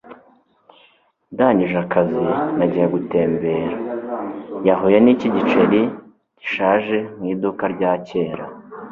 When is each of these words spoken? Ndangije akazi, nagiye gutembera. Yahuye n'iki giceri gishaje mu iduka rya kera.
Ndangije 1.33 1.75
akazi, 1.85 2.19
nagiye 2.57 2.87
gutembera. 2.95 3.69
Yahuye 4.67 4.97
n'iki 5.01 5.27
giceri 5.35 5.81
gishaje 6.39 6.97
mu 7.17 7.25
iduka 7.33 7.63
rya 7.73 7.91
kera. 8.07 8.45